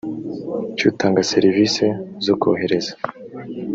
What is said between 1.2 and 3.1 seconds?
serivisi zo kohereza